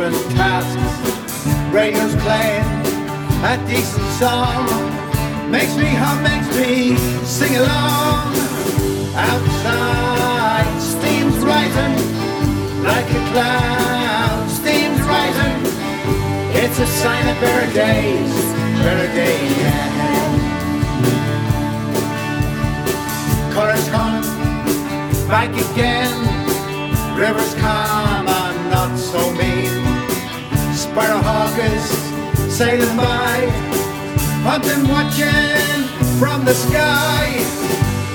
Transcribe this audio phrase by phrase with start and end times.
[0.00, 1.74] different tasks.
[1.74, 2.64] Radio's playing
[3.44, 4.64] a decent song.
[5.50, 8.32] Makes me hum, makes me sing along.
[9.14, 11.94] Outside, steam's rising
[12.82, 14.48] like a cloud.
[14.48, 15.58] Steam's rising.
[16.56, 18.32] It's a sign of better days,
[18.80, 19.56] better days.
[23.52, 26.16] Chorus coming back again.
[27.18, 29.49] Rivers calm and not so mean.
[30.90, 31.86] Sparrowhawkers
[32.50, 33.46] sailing by,
[34.42, 35.86] hunting, watching
[36.18, 37.46] from the sky.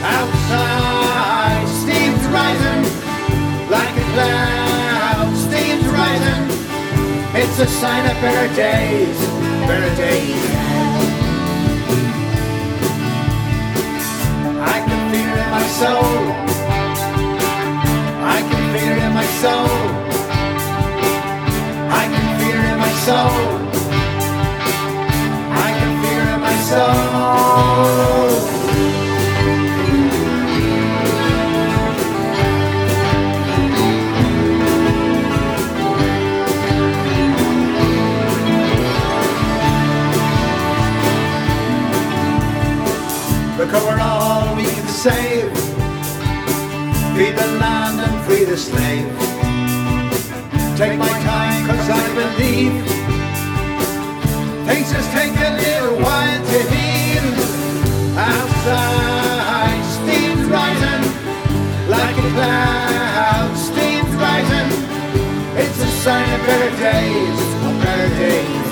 [0.00, 2.82] Outside, steam's rising
[3.68, 5.36] like a cloud.
[5.36, 6.44] Steam's rising.
[7.36, 9.18] It's a sign of better days,
[9.68, 10.42] better days.
[14.64, 16.16] I can feel it in my soul.
[18.24, 20.11] I can feel it in my soul.
[23.06, 23.16] Soul.
[25.66, 28.02] I can it in my soul.
[43.58, 45.50] recover all we can save.
[47.16, 49.06] Feed the land and free the slave.
[50.76, 52.74] Take my time, cause I believe
[54.66, 57.28] things just take a little while to heal.
[58.32, 61.04] Outside, steam's rising
[61.88, 63.50] like a cloud.
[63.56, 64.70] Steam's rising.
[65.62, 68.68] It's a sign of better days, of better days.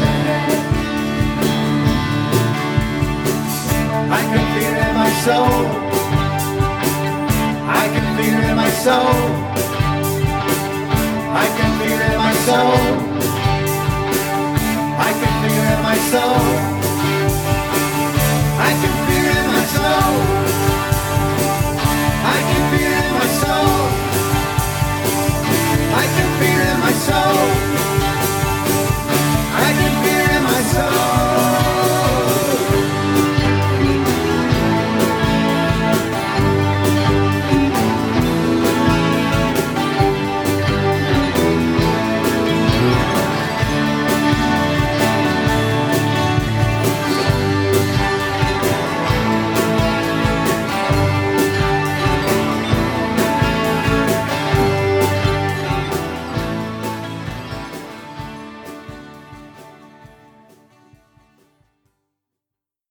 [4.18, 5.60] I can feel it in my soul.
[7.82, 9.50] I can feel it in my soul.
[11.42, 11.79] I can
[12.44, 13.20] feel it in my soul.
[14.98, 16.79] I can feel it in my soul.